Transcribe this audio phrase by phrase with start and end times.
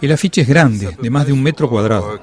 [0.00, 2.20] El afiche es grande, de más de un metro cuadrado.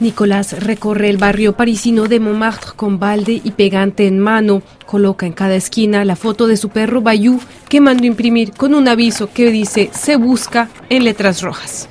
[0.00, 4.62] Nicolás recorre el barrio parisino de Montmartre con balde y pegante en mano.
[4.86, 8.88] Coloca en cada esquina la foto de su perro Bayou que mandó imprimir con un
[8.88, 11.88] aviso que dice se busca en letras rojas.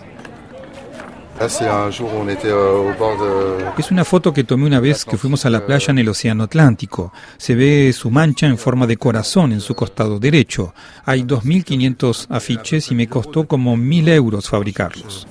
[3.77, 6.43] Es una foto que tomé una vez que fuimos a la playa en el Océano
[6.45, 7.11] Atlántico.
[7.37, 10.73] Se ve su mancha en forma de corazón en su costado derecho.
[11.05, 15.27] Hay 2.500 afiches y me costó como 1.000 euros fabricarlos.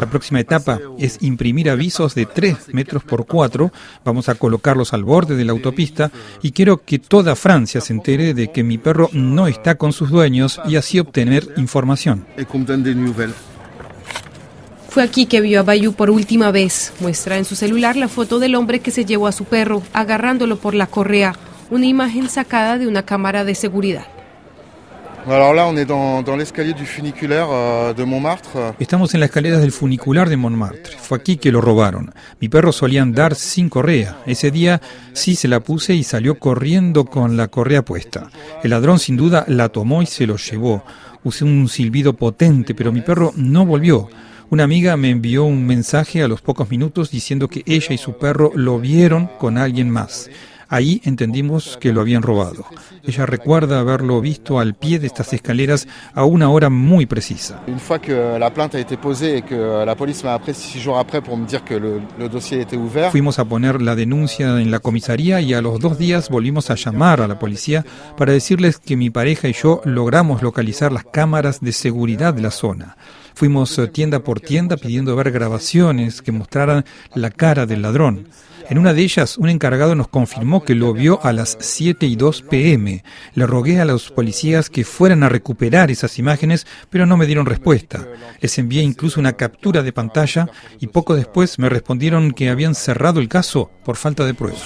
[0.00, 3.72] La próxima etapa es imprimir avisos de 3 metros por 4.
[4.04, 6.10] Vamos a colocarlos al borde de la autopista
[6.42, 10.10] y quiero que toda Francia se entere de que mi perro no está con sus
[10.10, 12.26] dueños y así obtener información.
[14.90, 16.92] Fue aquí que vio a Bayou por última vez.
[16.98, 20.56] Muestra en su celular la foto del hombre que se llevó a su perro, agarrándolo
[20.56, 21.36] por la correa,
[21.70, 24.04] una imagen sacada de una cámara de seguridad.
[25.28, 25.52] Euh,
[28.80, 30.96] Estamos en las escaleras del funicular de Montmartre.
[30.98, 32.12] Fue aquí que lo robaron.
[32.40, 34.18] Mi perro solía andar sin correa.
[34.26, 34.80] Ese día
[35.12, 38.28] sí se la puse y salió corriendo con la correa puesta.
[38.64, 40.82] El ladrón sin duda la tomó y se lo llevó.
[41.22, 44.08] Usé un silbido potente, pero mi perro no volvió.
[44.50, 48.18] Una amiga me envió un mensaje a los pocos minutos diciendo que ella y su
[48.18, 50.28] perro lo vieron con alguien más.
[50.72, 52.64] Ahí entendimos que lo habían robado.
[53.02, 57.60] Ella recuerda haberlo visto al pie de estas escaleras a una hora muy precisa.
[63.10, 66.76] Fuimos a poner la denuncia en la comisaría y a los dos días volvimos a
[66.76, 67.84] llamar a la policía
[68.16, 72.52] para decirles que mi pareja y yo logramos localizar las cámaras de seguridad de la
[72.52, 72.96] zona.
[73.34, 78.28] Fuimos tienda por tienda pidiendo ver grabaciones que mostraran la cara del ladrón.
[78.70, 82.14] En una de ellas, un encargado nos confirmó que lo vio a las 7 y
[82.14, 83.02] 2 pm.
[83.34, 87.46] Le rogué a los policías que fueran a recuperar esas imágenes, pero no me dieron
[87.46, 88.06] respuesta.
[88.40, 90.48] Les envié incluso una captura de pantalla
[90.78, 94.62] y poco después me respondieron que habían cerrado el caso por falta de pruebas.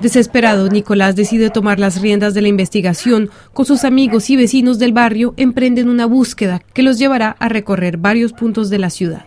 [0.00, 3.28] Desesperado, Nicolás decide tomar las riendas de la investigación.
[3.52, 7.98] Con sus amigos y vecinos del barrio emprenden una búsqueda que los llevará a recorrer
[7.98, 9.26] varios puntos de la ciudad.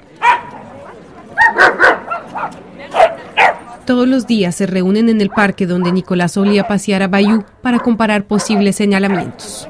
[3.87, 7.79] Todos los días se reúnen en el parque donde Nicolás solía pasear a Bayou para
[7.79, 9.65] comparar posibles señalamientos.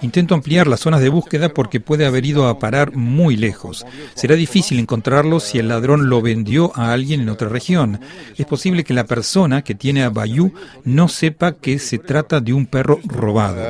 [0.00, 3.84] Intento ampliar las zonas de búsqueda porque puede haber ido a parar muy lejos.
[4.14, 8.00] Será difícil encontrarlo si el ladrón lo vendió a alguien en otra región.
[8.36, 10.52] Es posible que la persona que tiene a Bayou
[10.84, 13.60] no sepa que se trata de un perro robado.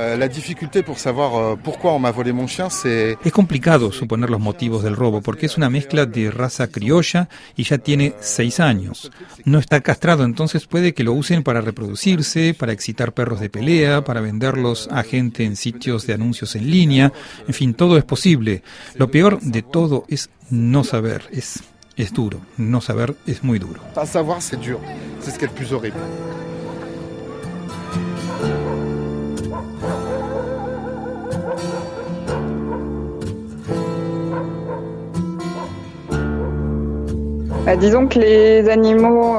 [3.24, 7.64] Es complicado suponer los motivos del robo porque es una mezcla de raza criolla y
[7.64, 9.10] ya tiene seis años.
[9.44, 14.04] No está castrado, entonces puede que lo usen para reproducirse, para excitar perros de pelea,
[14.04, 17.12] para venderlos a gente en sitios de anuncios en línea,
[17.46, 18.62] en fin, todo es posible.
[18.96, 21.62] Lo peor de todo es no saber, es,
[21.96, 23.80] es duro, no saber es muy duro.
[24.04, 24.80] savoir c'est dur,
[25.20, 26.00] c'est ce qui est le plus horrible.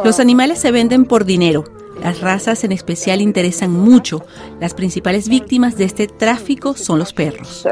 [0.04, 1.77] Los animales se venden por dinero.
[2.02, 4.26] Las razas en especial interesan mucho.
[4.60, 7.66] Las principales víctimas de este tráfico son los perros.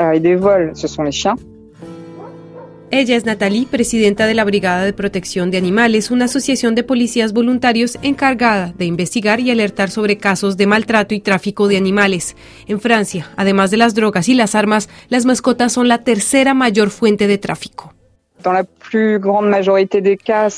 [2.92, 7.34] Ella es Nathalie, presidenta de la Brigada de Protección de Animales, una asociación de policías
[7.34, 12.36] voluntarios encargada de investigar y alertar sobre casos de maltrato y tráfico de animales.
[12.68, 16.92] En Francia, además de las drogas y las armas, las mascotas son la tercera mayor
[16.92, 17.94] fuente de tráfico.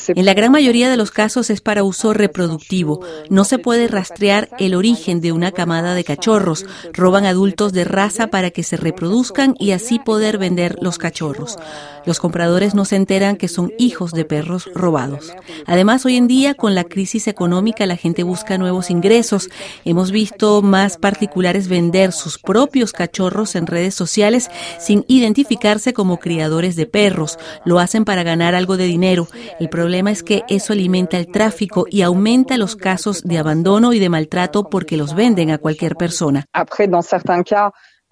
[0.09, 3.01] En la gran mayoría de los casos es para uso reproductivo.
[3.29, 6.65] No se puede rastrear el origen de una camada de cachorros.
[6.93, 11.57] Roban adultos de raza para que se reproduzcan y así poder vender los cachorros.
[12.05, 15.33] Los compradores no se enteran que son hijos de perros robados.
[15.65, 19.49] Además, hoy en día, con la crisis económica, la gente busca nuevos ingresos.
[19.83, 24.49] Hemos visto más particulares vender sus propios cachorros en redes sociales
[24.79, 27.37] sin identificarse como criadores de perros.
[27.79, 29.27] Hacen para ganar algo de dinero.
[29.59, 33.99] El problema es que eso alimenta el tráfico y aumenta los casos de abandono y
[33.99, 36.45] de maltrato porque los venden a cualquier persona.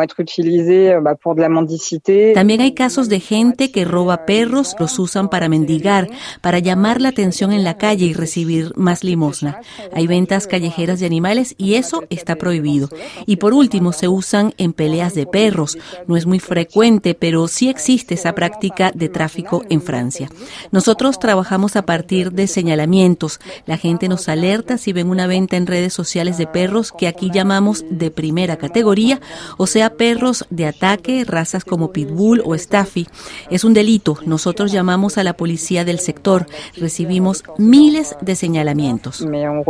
[2.33, 6.09] También hay casos de gente que roba perros, los usan para mendigar,
[6.39, 9.59] para llamar la atención en la calle y recibir más limosna.
[9.93, 12.87] Hay ventas callejeras de animales y eso está prohibido.
[13.25, 15.77] Y por último, se usan en peleas de perros.
[16.07, 20.29] No es muy frecuente, pero sí existe esa práctica de tráfico en Francia.
[20.71, 23.41] Nosotros trabajamos a partir de señalamientos.
[23.65, 27.29] La gente nos alerta si ven una venta en redes sociales de perros que aquí
[27.29, 29.19] llamamos de primera categoría
[29.57, 33.07] o sea perros de ataque, razas como Pitbull o Staffy.
[33.49, 34.17] Es un delito.
[34.25, 36.45] Nosotros llamamos a la policía del sector.
[36.75, 39.21] Recibimos miles de señalamientos.
[39.21, 39.63] Euh,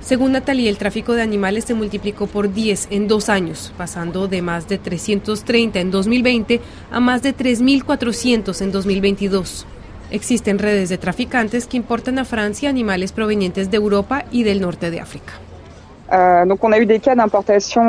[0.00, 4.40] Según Natalie, el tráfico de animales se multiplicó por 10 en dos años, pasando de
[4.40, 9.66] más de 330 en 2020 a más de 3.400 en 2022.
[10.10, 14.90] Existen redes de traficantes que importan a Francia animales provenientes de Europa y del norte
[14.90, 15.34] de África.
[16.10, 16.44] Euh,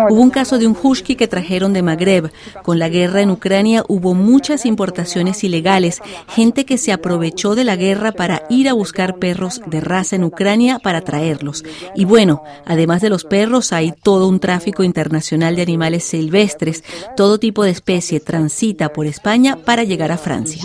[0.10, 2.32] hubo un caso de un husky que trajeron de Magreb.
[2.64, 7.76] Con la guerra en Ucrania hubo muchas importaciones ilegales, gente que se aprovechó de la
[7.76, 11.64] guerra para ir a buscar perros de raza en Ucrania para traerlos.
[11.96, 16.84] Y bueno, además de los perros hay todo un tráfico internacional de animales silvestres.
[17.16, 20.62] Todo tipo de especie transita por España para llegar a Francia.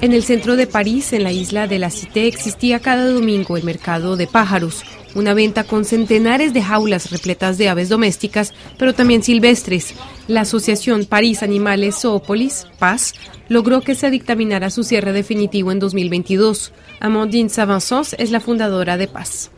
[0.00, 3.64] En el centro de París, en la isla de la Cité, existía cada domingo el
[3.64, 4.84] mercado de pájaros,
[5.16, 9.94] una venta con centenares de jaulas repletas de aves domésticas, pero también silvestres.
[10.28, 13.14] La Asociación París Animales Zoopolis, PAS,
[13.48, 16.72] logró que se dictaminara su cierre definitivo en 2022.
[17.00, 19.50] Amandine Savanzos es la fundadora de PAS.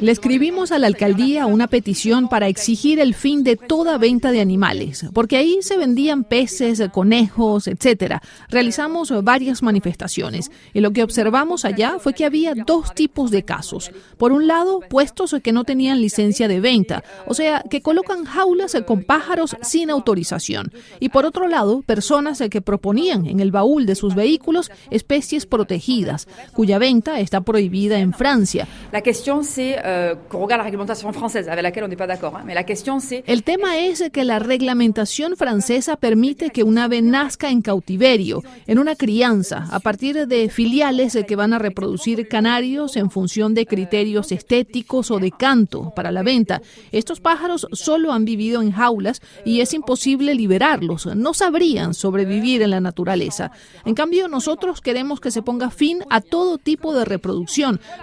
[0.00, 4.40] Le escribimos a la alcaldía una petición para exigir el fin de toda venta de
[4.40, 8.22] animales, porque ahí se vendían peces, conejos, etcétera.
[8.48, 13.90] Realizamos varias manifestaciones y lo que observamos allá fue que había dos tipos de casos.
[14.16, 18.76] Por un lado, puestos que no tenían licencia de venta, o sea, que colocan jaulas
[18.86, 20.72] con pájaros sin autorización.
[21.00, 26.28] Y por otro lado, personas que proponían en el baúl de sus vehículos especies protegidas,
[26.54, 28.68] cuya venta está prohibida vida en Francia.
[28.92, 30.14] La cuestión c'est euh,
[30.48, 34.10] la réglementation française avec laquelle on n'est pas d'accord, la question c'est El tema es
[34.12, 39.80] que la reglamentación francesa permite que un ave nazca en cautiverio, en una crianza, a
[39.80, 45.30] partir de filiales que van a reproducir canarios en función de criterios estéticos o de
[45.30, 46.60] canto para la venta.
[46.92, 52.70] Estos pájaros solo han vivido en jaulas y es imposible liberarlos, no sabrían sobrevivir en
[52.70, 53.50] la naturaleza.
[53.86, 57.51] En cambio, nosotros queremos que se ponga fin a todo tipo de reproducción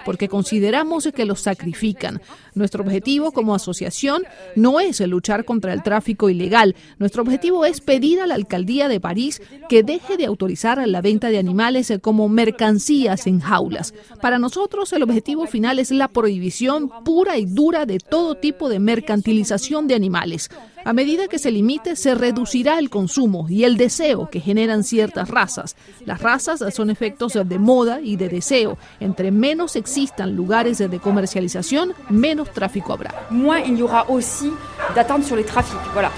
[0.05, 2.21] porque consideramos que los sacrifican.
[2.53, 4.23] Nuestro objetivo como asociación
[4.55, 6.75] no es luchar contra el tráfico ilegal.
[6.97, 11.29] Nuestro objetivo es pedir a la alcaldía de París que deje de autorizar la venta
[11.29, 13.93] de animales como mercancías en jaulas.
[14.21, 18.79] Para nosotros el objetivo final es la prohibición pura y dura de todo tipo de
[18.79, 20.49] mercantilización de animales.
[20.85, 25.29] A medida que se limite, se reducirá el consumo y el deseo que generan ciertas
[25.29, 25.75] razas.
[26.05, 28.77] Las razas son efectos de moda y de deseo.
[28.99, 33.27] Entre menos existan lugares de comercialización, menos tráfico habrá.
[33.29, 34.51] Moins il y aura aussi
[34.95, 35.79] d'attente sur les trafics.
[35.93, 36.11] Voilà.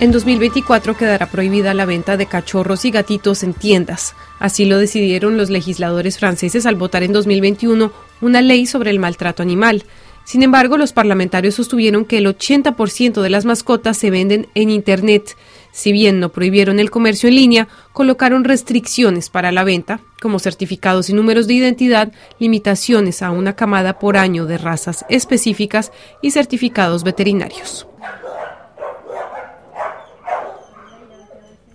[0.00, 4.14] En 2024 quedará prohibida la venta de cachorros y gatitos en tiendas.
[4.38, 9.42] Así lo decidieron los legisladores franceses al votar en 2021 una ley sobre el maltrato
[9.42, 9.82] animal.
[10.28, 15.34] Sin embargo, los parlamentarios sostuvieron que el 80% de las mascotas se venden en Internet.
[15.72, 21.08] Si bien no prohibieron el comercio en línea, colocaron restricciones para la venta, como certificados
[21.08, 27.04] y números de identidad, limitaciones a una camada por año de razas específicas y certificados
[27.04, 27.86] veterinarios.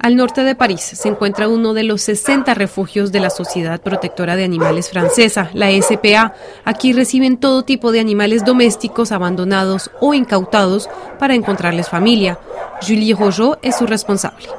[0.03, 4.35] Al norte de París se encuentra uno de los 60 refugios de la Sociedad Protectora
[4.35, 6.33] de Animales francesa, la SPA.
[6.65, 12.37] Aquí reciben todo tipo de animales domésticos abandonados o incautados para encontrarles familia.
[12.85, 14.49] Julie Rojo es su responsable.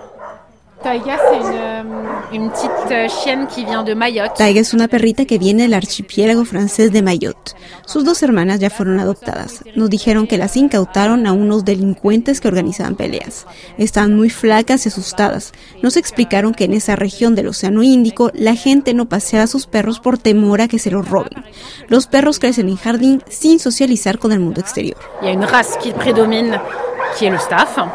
[4.36, 7.54] Taiga es una perrita que viene del archipiélago francés de Mayotte.
[7.86, 9.64] Sus dos hermanas ya fueron adoptadas.
[9.74, 13.46] Nos dijeron que las incautaron a unos delincuentes que organizaban peleas.
[13.78, 15.52] Estaban muy flacas y asustadas.
[15.82, 19.66] Nos explicaron que en esa región del Océano Índico la gente no pasea a sus
[19.66, 21.44] perros por temor a que se los roben.
[21.88, 24.98] Los perros crecen en jardín sin socializar con el mundo exterior.
[25.22, 26.62] Hay una raza que predomina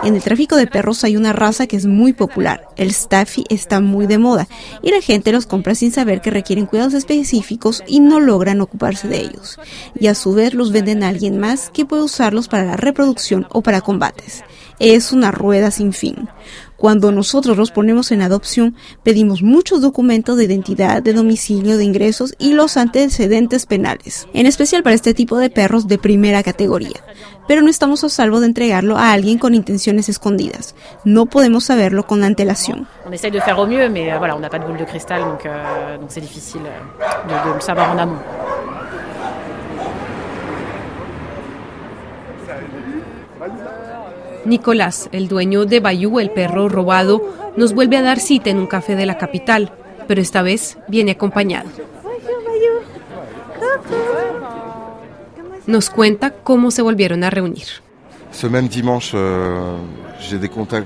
[0.03, 2.67] En el tráfico de perros hay una raza que es muy popular.
[2.77, 4.47] El Staffy está muy de moda
[4.81, 9.07] y la gente los compra sin saber que requieren cuidados específicos y no logran ocuparse
[9.07, 9.59] de ellos.
[9.99, 13.47] Y a su vez los venden a alguien más que puede usarlos para la reproducción
[13.51, 14.43] o para combates.
[14.79, 16.29] Es una rueda sin fin.
[16.77, 22.33] Cuando nosotros los ponemos en adopción, pedimos muchos documentos de identidad, de domicilio, de ingresos
[22.39, 27.03] y los antecedentes penales, en especial para este tipo de perros de primera categoría.
[27.49, 30.75] Pero no estamos a salvo de entregarlo a alguien con intenciones escondidas.
[31.03, 32.87] No podemos saberlo con antelación.
[33.07, 35.21] On essaye de faire au mieux, mais voilà, on n'a pas de boule de cristal,
[35.21, 38.19] donc euh, donc c'est difficile de, de le savoir en amont.
[44.45, 48.67] Nicolás, el dueño de Bayou, el perro robado, nos vuelve a dar cita en un
[48.67, 49.71] café de la capital,
[50.07, 51.67] pero esta vez viene acompañado.
[55.69, 57.67] Nos cuenta cómo se volvieron a reunir.
[59.13, 59.77] Euh,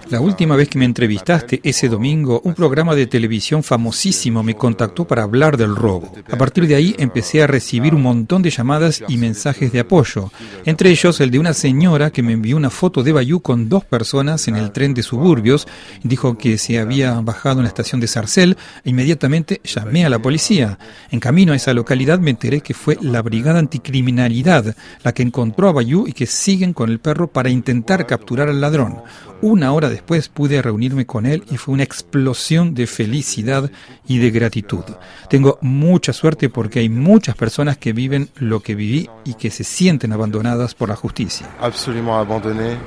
[0.10, 5.06] la última vez que me entrevistaste, ese domingo, un programa de televisión famosísimo me contactó
[5.06, 6.14] para hablar del robo.
[6.32, 10.32] A partir de ahí empecé a recibir un montón de llamadas y mensajes de apoyo,
[10.66, 13.86] entre ellos el de una señora que me envió una foto de Bayou con dos
[13.86, 15.68] personas en el tren de suburbios,
[16.04, 20.20] dijo que se había bajado en la estación de Sarcel e inmediatamente llamé a la
[20.20, 20.78] policía.
[21.12, 25.70] En camino a esa localidad me enteré que fue la Brigada Anticriminalidad la que encontró
[25.70, 29.02] a Bayou y que siguen con el perro para intentar capturar al ladrón.
[29.42, 33.70] Una hora después pude reunirme con él y fue una explosión de felicidad
[34.08, 34.84] y de gratitud.
[35.30, 39.64] Tengo mucha suerte porque hay muchas personas que viven lo que viví y que se
[39.64, 41.50] sienten abandonadas por la justicia.
[41.60, 42.78] Absolument abandoné.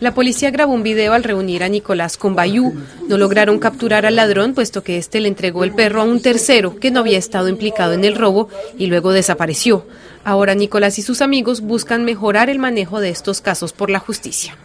[0.00, 2.74] La policía grabó un video al reunir a Nicolás con Bayou.
[3.06, 6.80] No lograron capturar al ladrón, puesto que éste le entregó el perro a un tercero
[6.80, 9.86] que no había estado implicado en el robo y luego desapareció.
[10.24, 14.56] Ahora Nicolás y sus amigos buscan mejorar el manejo de estos casos por la justicia.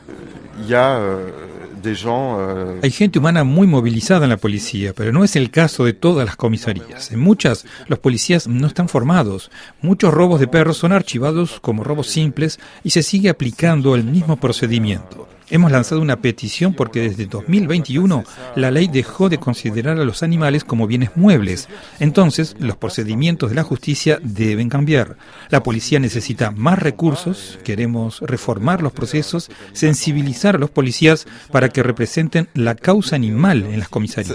[0.68, 1.00] Ya,
[2.82, 6.26] Hay gente humana muy movilizada en la policía, pero no es el caso de todas
[6.26, 7.12] las comisarías.
[7.12, 9.52] En muchas, los policías no están formados.
[9.82, 14.38] Muchos robos de perros son archivados como robos simples y se sigue aplicando el mismo
[14.38, 15.28] procedimiento.
[15.50, 18.24] Hemos lanzado una petición porque desde 2021
[18.56, 21.70] la ley dejó de considerar a los animales como bienes muebles.
[22.00, 25.18] Entonces, los procedimientos de la justicia deben cambiar.
[25.50, 31.84] La policía necesita más recursos, queremos reformar los procesos, sensibilizar a los policías para que
[31.84, 34.34] representen la causa animal en las comisarías.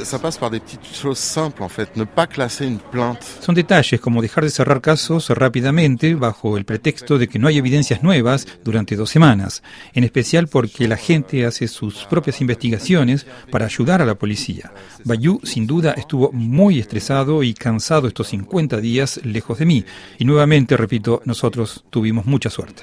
[3.40, 7.58] Son detalles como dejar de cerrar casos rápidamente bajo el pretexto de que no hay
[7.58, 13.66] evidencias nuevas durante dos semanas, en especial porque la gente hace sus propias investigaciones para
[13.66, 14.72] ayudar a la policía.
[15.04, 19.84] Bayou, sin duda, estuvo muy estresado y cansado estos 50 días lejos de mí.
[20.18, 22.82] Y nuevamente, repito, nosotros tuvimos mucha suerte.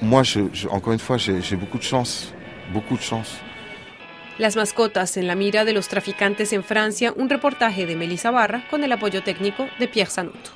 [4.38, 8.64] Las mascotas en la mira de los traficantes en Francia, un reportaje de Melissa Barra
[8.70, 10.52] con el apoyo técnico de Pierre Sanot.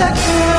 [0.00, 0.49] that girl.